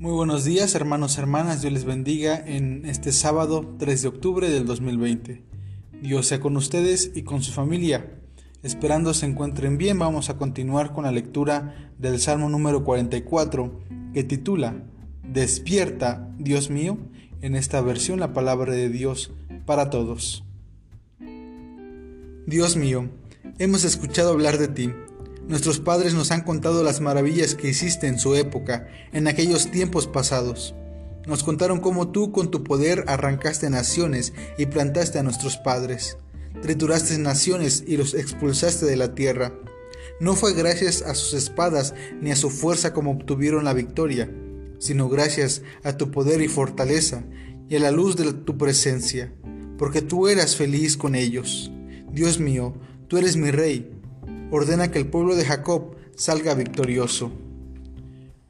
Muy 0.00 0.12
buenos 0.12 0.44
días 0.44 0.76
hermanos, 0.76 1.18
hermanas, 1.18 1.60
Dios 1.60 1.72
les 1.72 1.84
bendiga 1.84 2.40
en 2.46 2.84
este 2.84 3.10
sábado 3.10 3.74
3 3.80 4.02
de 4.02 4.06
octubre 4.06 4.48
del 4.48 4.64
2020. 4.64 5.42
Dios 6.00 6.28
sea 6.28 6.38
con 6.38 6.56
ustedes 6.56 7.10
y 7.16 7.22
con 7.22 7.42
su 7.42 7.50
familia. 7.50 8.20
Esperando 8.62 9.12
se 9.12 9.26
encuentren 9.26 9.76
bien, 9.76 9.98
vamos 9.98 10.30
a 10.30 10.36
continuar 10.36 10.92
con 10.92 11.02
la 11.02 11.10
lectura 11.10 11.92
del 11.98 12.20
Salmo 12.20 12.48
número 12.48 12.84
44 12.84 13.80
que 14.14 14.22
titula 14.22 14.84
Despierta, 15.24 16.32
Dios 16.38 16.70
mío, 16.70 16.96
en 17.40 17.56
esta 17.56 17.80
versión 17.80 18.20
la 18.20 18.32
palabra 18.32 18.74
de 18.74 18.90
Dios 18.90 19.32
para 19.66 19.90
todos. 19.90 20.44
Dios 22.46 22.76
mío, 22.76 23.10
hemos 23.58 23.82
escuchado 23.82 24.30
hablar 24.30 24.58
de 24.58 24.68
ti 24.68 24.92
Nuestros 25.48 25.80
padres 25.80 26.12
nos 26.12 26.30
han 26.30 26.42
contado 26.42 26.84
las 26.84 27.00
maravillas 27.00 27.54
que 27.54 27.70
hiciste 27.70 28.06
en 28.06 28.18
su 28.18 28.34
época, 28.34 28.86
en 29.14 29.26
aquellos 29.28 29.70
tiempos 29.70 30.06
pasados. 30.06 30.74
Nos 31.26 31.42
contaron 31.42 31.80
cómo 31.80 32.08
tú 32.08 32.32
con 32.32 32.50
tu 32.50 32.62
poder 32.64 33.04
arrancaste 33.06 33.70
naciones 33.70 34.34
y 34.58 34.66
plantaste 34.66 35.18
a 35.18 35.22
nuestros 35.22 35.56
padres. 35.56 36.18
Trituraste 36.60 37.16
naciones 37.16 37.82
y 37.86 37.96
los 37.96 38.12
expulsaste 38.12 38.84
de 38.84 38.96
la 38.96 39.14
tierra. 39.14 39.54
No 40.20 40.34
fue 40.34 40.52
gracias 40.52 41.00
a 41.00 41.14
sus 41.14 41.32
espadas 41.32 41.94
ni 42.20 42.30
a 42.30 42.36
su 42.36 42.50
fuerza 42.50 42.92
como 42.92 43.12
obtuvieron 43.12 43.64
la 43.64 43.72
victoria, 43.72 44.30
sino 44.78 45.08
gracias 45.08 45.62
a 45.82 45.96
tu 45.96 46.10
poder 46.10 46.42
y 46.42 46.48
fortaleza 46.48 47.24
y 47.70 47.76
a 47.76 47.80
la 47.80 47.90
luz 47.90 48.16
de 48.16 48.34
tu 48.34 48.58
presencia, 48.58 49.32
porque 49.78 50.02
tú 50.02 50.28
eras 50.28 50.56
feliz 50.56 50.98
con 50.98 51.14
ellos. 51.14 51.72
Dios 52.12 52.38
mío, 52.38 52.74
tú 53.08 53.16
eres 53.16 53.36
mi 53.36 53.50
rey 53.50 53.97
ordena 54.50 54.90
que 54.90 54.98
el 54.98 55.06
pueblo 55.06 55.36
de 55.36 55.44
Jacob 55.44 55.96
salga 56.16 56.54
victorioso. 56.54 57.30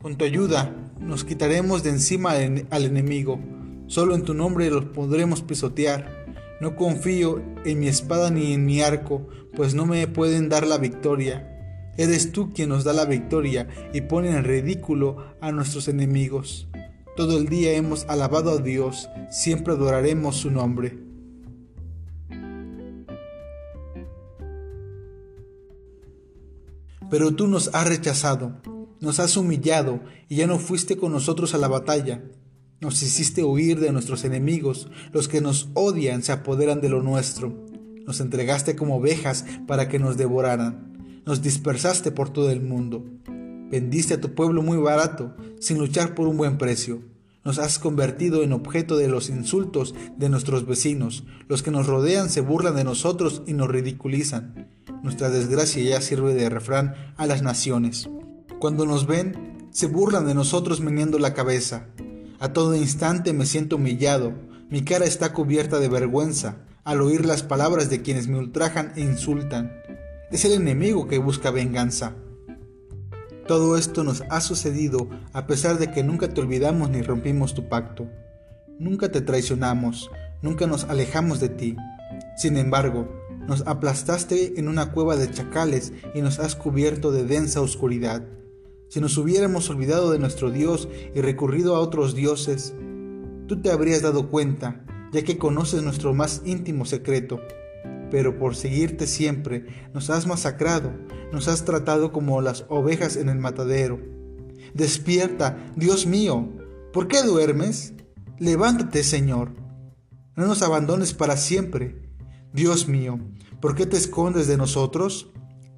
Con 0.00 0.16
tu 0.16 0.24
ayuda 0.24 0.74
nos 1.00 1.24
quitaremos 1.24 1.82
de 1.82 1.90
encima 1.90 2.32
al 2.70 2.84
enemigo, 2.84 3.40
solo 3.86 4.14
en 4.14 4.22
tu 4.22 4.34
nombre 4.34 4.70
los 4.70 4.86
podremos 4.86 5.42
pisotear. 5.42 6.26
No 6.60 6.76
confío 6.76 7.42
en 7.64 7.80
mi 7.80 7.88
espada 7.88 8.30
ni 8.30 8.52
en 8.52 8.66
mi 8.66 8.80
arco, 8.80 9.28
pues 9.54 9.74
no 9.74 9.86
me 9.86 10.06
pueden 10.08 10.48
dar 10.48 10.66
la 10.66 10.78
victoria. 10.78 11.54
Eres 11.96 12.32
tú 12.32 12.52
quien 12.52 12.68
nos 12.68 12.84
da 12.84 12.92
la 12.92 13.06
victoria 13.06 13.68
y 13.92 14.02
pone 14.02 14.30
en 14.30 14.44
ridículo 14.44 15.34
a 15.40 15.50
nuestros 15.52 15.88
enemigos. 15.88 16.68
Todo 17.16 17.38
el 17.38 17.48
día 17.48 17.72
hemos 17.72 18.04
alabado 18.08 18.52
a 18.52 18.58
Dios, 18.58 19.08
siempre 19.30 19.74
adoraremos 19.74 20.36
su 20.36 20.50
nombre. 20.50 21.07
Pero 27.10 27.34
tú 27.34 27.46
nos 27.46 27.70
has 27.74 27.88
rechazado, 27.88 28.60
nos 29.00 29.20
has 29.20 29.36
humillado 29.36 30.00
y 30.28 30.36
ya 30.36 30.46
no 30.46 30.58
fuiste 30.58 30.96
con 30.96 31.12
nosotros 31.12 31.54
a 31.54 31.58
la 31.58 31.68
batalla. 31.68 32.22
Nos 32.80 33.02
hiciste 33.02 33.42
huir 33.42 33.80
de 33.80 33.92
nuestros 33.92 34.24
enemigos, 34.24 34.88
los 35.12 35.26
que 35.26 35.40
nos 35.40 35.68
odian 35.74 36.22
se 36.22 36.32
apoderan 36.32 36.80
de 36.80 36.88
lo 36.88 37.02
nuestro. 37.02 37.66
Nos 38.06 38.20
entregaste 38.20 38.76
como 38.76 38.96
ovejas 38.96 39.44
para 39.66 39.88
que 39.88 39.98
nos 39.98 40.16
devoraran. 40.16 41.22
Nos 41.26 41.42
dispersaste 41.42 42.10
por 42.10 42.30
todo 42.30 42.50
el 42.50 42.60
mundo. 42.60 43.04
Vendiste 43.70 44.14
a 44.14 44.20
tu 44.20 44.34
pueblo 44.34 44.62
muy 44.62 44.78
barato, 44.78 45.36
sin 45.60 45.78
luchar 45.78 46.14
por 46.14 46.28
un 46.28 46.36
buen 46.36 46.56
precio. 46.56 47.02
Nos 47.44 47.58
has 47.58 47.78
convertido 47.78 48.42
en 48.42 48.52
objeto 48.52 48.96
de 48.96 49.08
los 49.08 49.28
insultos 49.28 49.94
de 50.16 50.28
nuestros 50.28 50.66
vecinos. 50.66 51.24
Los 51.48 51.62
que 51.62 51.70
nos 51.70 51.86
rodean 51.86 52.30
se 52.30 52.40
burlan 52.40 52.76
de 52.76 52.84
nosotros 52.84 53.42
y 53.46 53.54
nos 53.54 53.68
ridiculizan. 53.68 54.68
Nuestra 55.02 55.30
desgracia 55.30 55.82
ya 55.82 56.00
sirve 56.00 56.34
de 56.34 56.48
refrán 56.48 56.94
a 57.16 57.26
las 57.26 57.42
naciones. 57.42 58.08
Cuando 58.58 58.86
nos 58.86 59.06
ven, 59.06 59.68
se 59.70 59.86
burlan 59.86 60.26
de 60.26 60.34
nosotros 60.34 60.80
meneando 60.80 61.18
la 61.18 61.34
cabeza. 61.34 61.86
A 62.40 62.52
todo 62.52 62.74
instante 62.74 63.32
me 63.32 63.46
siento 63.46 63.76
humillado, 63.76 64.34
mi 64.70 64.82
cara 64.82 65.04
está 65.04 65.32
cubierta 65.32 65.78
de 65.80 65.88
vergüenza 65.88 66.56
al 66.84 67.00
oír 67.02 67.26
las 67.26 67.42
palabras 67.42 67.90
de 67.90 68.02
quienes 68.02 68.28
me 68.28 68.38
ultrajan 68.38 68.92
e 68.96 69.00
insultan. 69.00 69.72
Es 70.30 70.44
el 70.44 70.52
enemigo 70.52 71.06
que 71.06 71.18
busca 71.18 71.50
venganza. 71.50 72.14
Todo 73.46 73.76
esto 73.76 74.04
nos 74.04 74.24
ha 74.30 74.40
sucedido 74.40 75.08
a 75.32 75.46
pesar 75.46 75.78
de 75.78 75.90
que 75.90 76.02
nunca 76.02 76.28
te 76.28 76.40
olvidamos 76.40 76.90
ni 76.90 77.02
rompimos 77.02 77.54
tu 77.54 77.68
pacto. 77.68 78.08
Nunca 78.78 79.10
te 79.10 79.20
traicionamos, 79.20 80.10
nunca 80.42 80.66
nos 80.66 80.84
alejamos 80.84 81.40
de 81.40 81.48
ti. 81.48 81.76
Sin 82.36 82.56
embargo, 82.56 83.08
nos 83.48 83.66
aplastaste 83.66 84.60
en 84.60 84.68
una 84.68 84.92
cueva 84.92 85.16
de 85.16 85.30
chacales 85.30 85.94
y 86.14 86.20
nos 86.20 86.38
has 86.38 86.54
cubierto 86.54 87.10
de 87.10 87.24
densa 87.24 87.62
oscuridad. 87.62 88.28
Si 88.90 89.00
nos 89.00 89.16
hubiéramos 89.16 89.70
olvidado 89.70 90.12
de 90.12 90.18
nuestro 90.18 90.50
Dios 90.50 90.88
y 91.14 91.22
recurrido 91.22 91.74
a 91.74 91.80
otros 91.80 92.14
dioses, 92.14 92.74
tú 93.46 93.62
te 93.62 93.70
habrías 93.70 94.02
dado 94.02 94.28
cuenta, 94.28 94.84
ya 95.12 95.22
que 95.22 95.38
conoces 95.38 95.82
nuestro 95.82 96.12
más 96.12 96.42
íntimo 96.44 96.84
secreto. 96.84 97.40
Pero 98.10 98.38
por 98.38 98.54
seguirte 98.54 99.06
siempre, 99.06 99.66
nos 99.94 100.10
has 100.10 100.26
masacrado, 100.26 100.92
nos 101.32 101.48
has 101.48 101.64
tratado 101.64 102.12
como 102.12 102.42
las 102.42 102.66
ovejas 102.68 103.16
en 103.16 103.30
el 103.30 103.38
matadero. 103.38 103.98
Despierta, 104.74 105.72
Dios 105.74 106.06
mío, 106.06 106.50
¿por 106.92 107.08
qué 107.08 107.22
duermes? 107.22 107.94
Levántate, 108.38 109.02
Señor. 109.02 109.52
No 110.36 110.46
nos 110.46 110.60
abandones 110.60 111.14
para 111.14 111.38
siempre 111.38 112.07
Dios 112.52 112.88
mío, 112.88 113.18
¿por 113.60 113.74
qué 113.74 113.86
te 113.86 113.96
escondes 113.96 114.46
de 114.46 114.56
nosotros? 114.56 115.30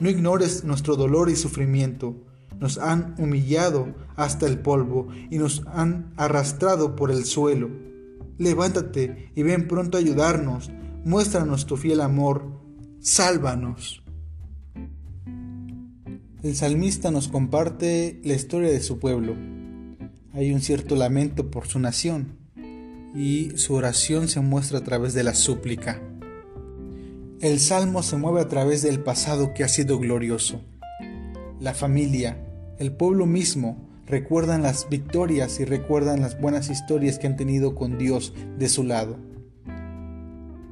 No 0.00 0.10
ignores 0.10 0.64
nuestro 0.64 0.96
dolor 0.96 1.30
y 1.30 1.36
sufrimiento. 1.36 2.16
Nos 2.58 2.78
han 2.78 3.14
humillado 3.18 3.94
hasta 4.16 4.46
el 4.46 4.58
polvo 4.58 5.08
y 5.30 5.38
nos 5.38 5.62
han 5.66 6.12
arrastrado 6.16 6.96
por 6.96 7.10
el 7.10 7.24
suelo. 7.24 7.70
Levántate 8.38 9.30
y 9.34 9.42
ven 9.42 9.68
pronto 9.68 9.96
a 9.96 10.00
ayudarnos. 10.00 10.70
Muéstranos 11.04 11.66
tu 11.66 11.76
fiel 11.76 12.00
amor. 12.00 12.60
Sálvanos. 13.00 14.02
El 16.42 16.54
salmista 16.54 17.10
nos 17.10 17.28
comparte 17.28 18.20
la 18.24 18.34
historia 18.34 18.70
de 18.70 18.80
su 18.80 18.98
pueblo. 18.98 19.34
Hay 20.32 20.52
un 20.52 20.60
cierto 20.60 20.96
lamento 20.96 21.50
por 21.50 21.66
su 21.66 21.78
nación 21.78 22.38
y 23.14 23.52
su 23.56 23.74
oración 23.74 24.28
se 24.28 24.40
muestra 24.40 24.78
a 24.78 24.84
través 24.84 25.14
de 25.14 25.24
la 25.24 25.34
súplica. 25.34 26.02
El 27.46 27.60
salmo 27.60 28.02
se 28.02 28.16
mueve 28.16 28.40
a 28.40 28.48
través 28.48 28.82
del 28.82 28.98
pasado 28.98 29.54
que 29.54 29.62
ha 29.62 29.68
sido 29.68 30.00
glorioso. 30.00 30.62
La 31.60 31.74
familia, 31.74 32.44
el 32.80 32.90
pueblo 32.90 33.24
mismo, 33.24 33.88
recuerdan 34.04 34.64
las 34.64 34.88
victorias 34.88 35.60
y 35.60 35.64
recuerdan 35.64 36.20
las 36.20 36.40
buenas 36.40 36.70
historias 36.70 37.20
que 37.20 37.28
han 37.28 37.36
tenido 37.36 37.76
con 37.76 37.98
Dios 37.98 38.34
de 38.58 38.68
su 38.68 38.82
lado. 38.82 39.16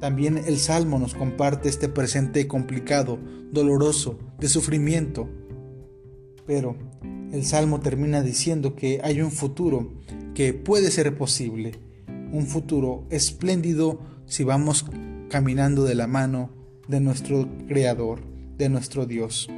También 0.01 0.37
el 0.37 0.57
Salmo 0.57 0.99
nos 0.99 1.15
comparte 1.15 1.69
este 1.69 1.87
presente 1.87 2.45
complicado, 2.45 3.19
doloroso, 3.53 4.19
de 4.37 4.49
sufrimiento. 4.49 5.29
Pero 6.45 6.75
el 7.31 7.45
Salmo 7.45 7.79
termina 7.79 8.21
diciendo 8.21 8.75
que 8.75 8.99
hay 9.01 9.21
un 9.21 9.31
futuro 9.31 9.93
que 10.33 10.53
puede 10.53 10.91
ser 10.91 11.17
posible, 11.17 11.79
un 12.33 12.45
futuro 12.45 13.05
espléndido 13.11 14.01
si 14.25 14.43
vamos 14.43 14.85
caminando 15.29 15.85
de 15.85 15.95
la 15.95 16.07
mano 16.07 16.64
de 16.87 16.99
nuestro 16.99 17.47
Creador, 17.67 18.21
de 18.57 18.69
nuestro 18.69 19.05
Dios. 19.05 19.49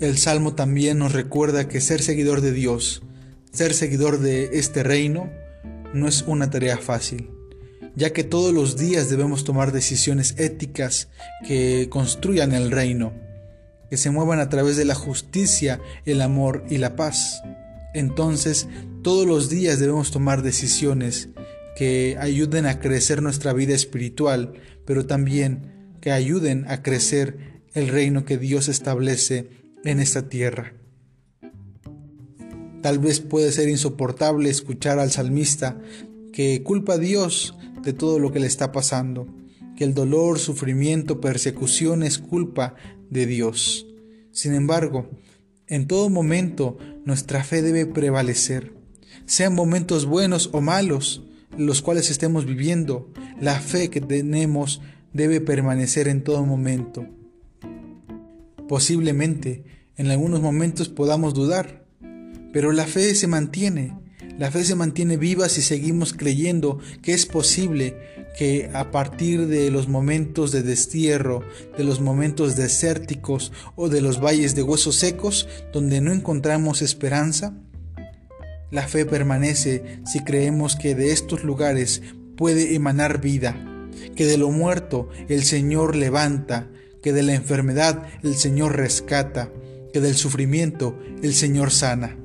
El 0.00 0.16
Salmo 0.16 0.54
también 0.54 0.98
nos 0.98 1.12
recuerda 1.12 1.68
que 1.68 1.80
ser 1.80 2.02
seguidor 2.02 2.40
de 2.40 2.52
Dios, 2.52 3.02
ser 3.52 3.74
seguidor 3.74 4.20
de 4.20 4.50
este 4.52 4.82
reino, 4.82 5.30
no 5.92 6.06
es 6.06 6.22
una 6.26 6.50
tarea 6.50 6.78
fácil, 6.78 7.30
ya 7.96 8.12
que 8.12 8.22
todos 8.22 8.54
los 8.54 8.76
días 8.76 9.10
debemos 9.10 9.44
tomar 9.44 9.72
decisiones 9.72 10.34
éticas 10.38 11.08
que 11.46 11.88
construyan 11.90 12.52
el 12.52 12.70
reino, 12.70 13.12
que 13.90 13.96
se 13.96 14.10
muevan 14.10 14.38
a 14.38 14.48
través 14.48 14.76
de 14.76 14.84
la 14.84 14.94
justicia, 14.94 15.80
el 16.04 16.20
amor 16.20 16.64
y 16.68 16.78
la 16.78 16.94
paz. 16.94 17.42
Entonces, 17.94 18.68
todos 19.02 19.26
los 19.26 19.48
días 19.48 19.80
debemos 19.80 20.10
tomar 20.10 20.42
decisiones 20.42 21.30
que 21.76 22.16
ayuden 22.20 22.66
a 22.66 22.80
crecer 22.80 23.22
nuestra 23.22 23.52
vida 23.52 23.74
espiritual, 23.74 24.52
pero 24.84 25.06
también 25.06 25.77
que 26.00 26.12
ayuden 26.12 26.64
a 26.68 26.82
crecer 26.82 27.62
el 27.74 27.88
reino 27.88 28.24
que 28.24 28.38
Dios 28.38 28.68
establece 28.68 29.48
en 29.84 30.00
esta 30.00 30.28
tierra. 30.28 30.74
Tal 32.82 32.98
vez 32.98 33.20
puede 33.20 33.52
ser 33.52 33.68
insoportable 33.68 34.50
escuchar 34.50 34.98
al 34.98 35.10
salmista 35.10 35.80
que 36.32 36.62
culpa 36.62 36.94
a 36.94 36.98
Dios 36.98 37.56
de 37.82 37.92
todo 37.92 38.18
lo 38.18 38.32
que 38.32 38.40
le 38.40 38.46
está 38.46 38.72
pasando, 38.72 39.26
que 39.76 39.84
el 39.84 39.94
dolor, 39.94 40.38
sufrimiento, 40.38 41.20
persecución 41.20 42.02
es 42.02 42.18
culpa 42.18 42.74
de 43.10 43.26
Dios. 43.26 43.86
Sin 44.30 44.54
embargo, 44.54 45.10
en 45.66 45.86
todo 45.86 46.08
momento 46.08 46.78
nuestra 47.04 47.44
fe 47.44 47.62
debe 47.62 47.86
prevalecer, 47.86 48.72
sean 49.26 49.54
momentos 49.54 50.06
buenos 50.06 50.50
o 50.52 50.60
malos, 50.60 51.22
los 51.56 51.82
cuales 51.82 52.10
estemos 52.10 52.46
viviendo, 52.46 53.12
la 53.40 53.58
fe 53.60 53.90
que 53.90 54.00
tenemos 54.00 54.80
debe 55.12 55.40
permanecer 55.40 56.08
en 56.08 56.22
todo 56.22 56.44
momento. 56.44 57.06
Posiblemente 58.68 59.64
en 59.96 60.10
algunos 60.10 60.40
momentos 60.40 60.88
podamos 60.88 61.34
dudar, 61.34 61.84
Pero 62.52 62.72
la 62.72 62.86
fe 62.86 63.14
se 63.14 63.26
mantiene. 63.26 63.94
La 64.38 64.50
fe 64.50 64.64
se 64.64 64.74
mantiene 64.74 65.16
viva 65.16 65.48
si 65.48 65.60
seguimos 65.60 66.14
creyendo 66.14 66.78
que 67.02 67.12
es 67.12 67.26
posible 67.26 67.96
que 68.38 68.70
a 68.72 68.90
partir 68.90 69.48
de 69.48 69.70
los 69.70 69.88
momentos 69.88 70.52
de 70.52 70.62
destierro, 70.62 71.42
de 71.76 71.84
los 71.84 72.00
momentos 72.00 72.56
desérticos 72.56 73.52
o 73.74 73.88
de 73.88 74.00
los 74.00 74.22
valles 74.22 74.54
de 74.54 74.62
huesos 74.62 74.94
secos 74.94 75.48
donde 75.72 76.00
no 76.00 76.12
encontramos 76.12 76.80
esperanza, 76.80 77.52
la 78.70 78.86
fe 78.86 79.04
permanece 79.04 80.00
si 80.06 80.20
creemos 80.20 80.76
que 80.76 80.94
de 80.94 81.12
estos 81.12 81.42
lugares 81.42 82.02
puede 82.36 82.76
emanar 82.76 83.20
vida, 83.20 83.77
que 84.14 84.26
de 84.26 84.38
lo 84.38 84.50
muerto 84.50 85.08
el 85.28 85.44
Señor 85.44 85.96
levanta, 85.96 86.70
que 87.02 87.12
de 87.12 87.22
la 87.22 87.34
enfermedad 87.34 88.06
el 88.22 88.34
Señor 88.34 88.76
rescata, 88.76 89.52
que 89.92 90.00
del 90.00 90.14
sufrimiento 90.14 90.98
el 91.22 91.34
Señor 91.34 91.70
sana. 91.70 92.16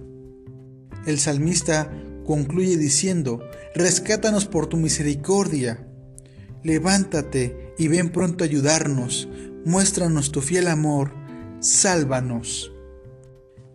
El 1.06 1.20
salmista 1.20 1.92
concluye 2.26 2.78
diciendo, 2.78 3.42
rescátanos 3.76 4.46
por 4.46 4.68
tu 4.68 4.78
misericordia. 4.78 5.88
Levántate 6.64 7.74
y 7.78 7.88
ven 7.90 8.10
pronto 8.10 8.44
a 8.44 8.48
ayudarnos, 8.48 9.28
muéstranos 9.66 10.32
tu 10.32 10.42
fiel 10.42 10.68
amor, 10.68 11.14
sálvanos. 11.60 12.72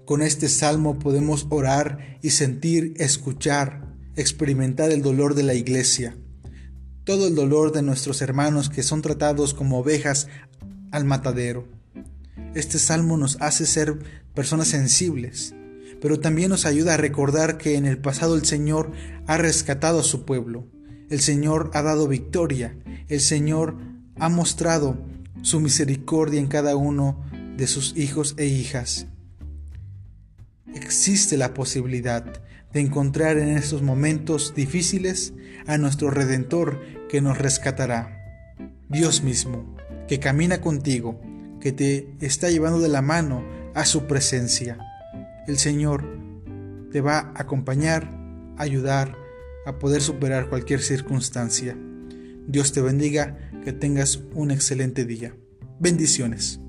Con 0.07 0.23
este 0.23 0.49
salmo 0.49 0.99
podemos 0.99 1.47
orar 1.51 2.19
y 2.23 2.31
sentir, 2.31 2.95
escuchar, 2.97 3.95
experimentar 4.17 4.91
el 4.91 5.03
dolor 5.03 5.35
de 5.35 5.43
la 5.43 5.55
iglesia, 5.55 6.17
todo 7.09 7.27
el 7.27 7.35
dolor 7.35 7.73
de 7.73 7.81
nuestros 7.81 8.21
hermanos 8.21 8.69
que 8.69 8.83
son 8.83 9.01
tratados 9.01 9.55
como 9.55 9.79
ovejas 9.79 10.29
al 10.91 11.07
matadero. 11.07 11.67
Este 12.55 12.79
salmo 12.79 13.17
nos 13.17 13.41
hace 13.41 13.65
ser 13.65 13.99
personas 14.35 14.69
sensibles, 14.69 15.55
pero 16.03 16.21
también 16.21 16.51
nos 16.51 16.67
ayuda 16.67 16.93
a 16.93 16.99
recordar 16.99 17.57
que 17.57 17.77
en 17.77 17.87
el 17.87 17.97
pasado 17.97 18.35
el 18.35 18.45
Señor 18.45 18.93
ha 19.27 19.39
rescatado 19.39 20.01
a 20.01 20.05
su 20.05 20.27
pueblo, 20.27 20.67
el 21.09 21.21
Señor 21.21 21.71
ha 21.73 21.81
dado 21.81 22.09
victoria, 22.09 22.77
el 23.09 23.23
Señor 23.23 23.79
ha 24.17 24.29
mostrado 24.29 24.99
su 25.41 25.61
misericordia 25.61 26.41
en 26.41 26.49
cada 26.49 26.77
uno 26.77 27.25
de 27.57 27.69
sus 27.69 27.97
hijos 27.97 28.35
e 28.37 28.45
hijas. 28.45 29.07
Existe 30.75 31.39
la 31.39 31.55
posibilidad 31.55 32.43
de 32.73 32.81
encontrar 32.81 33.39
en 33.39 33.49
estos 33.51 33.83
momentos 33.83 34.55
difíciles 34.55 35.35
a 35.67 35.79
nuestro 35.79 36.11
Redentor 36.11 36.81
que 37.09 37.21
nos 37.21 37.39
rescatará. 37.39 38.15
Dios 38.89 39.23
mismo, 39.23 39.77
que 40.07 40.19
camina 40.19 40.61
contigo, 40.61 41.21
que 41.61 41.73
te 41.73 42.09
está 42.21 42.51
llevando 42.51 42.81
de 42.81 42.89
la 42.89 43.03
mano 43.03 43.45
a 43.75 43.85
su 43.85 44.07
presencia 44.07 44.79
el 45.49 45.57
Señor 45.57 46.05
te 46.93 47.01
va 47.01 47.19
a 47.19 47.33
acompañar, 47.43 48.07
ayudar 48.59 49.17
a 49.65 49.79
poder 49.79 50.03
superar 50.03 50.51
cualquier 50.51 50.83
circunstancia. 50.83 51.77
Dios 52.47 52.73
te 52.73 52.83
bendiga, 52.83 53.51
que 53.65 53.73
tengas 53.73 54.21
un 54.35 54.51
excelente 54.51 55.07
día. 55.07 55.35
Bendiciones. 55.81 56.61